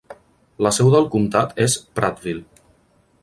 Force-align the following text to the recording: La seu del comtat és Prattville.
La 0.67 0.71
seu 0.77 0.89
del 0.95 1.05
comtat 1.15 1.53
és 1.67 1.77
Prattville. 1.99 2.65